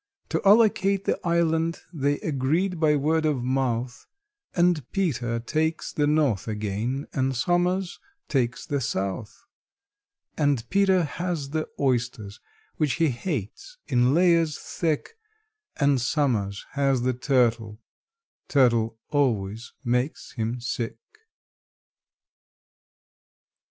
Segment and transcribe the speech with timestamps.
[0.29, 4.07] To allocate the island they agreed by word of mouth,
[4.55, 9.45] And PETER takes the north again, and SOMERS takes the south;
[10.35, 12.39] And PETER has the oysters,
[12.77, 15.19] which he hates, in layers thick,
[15.75, 20.97] And SOMERS has the turtle—turtle always makes him sick.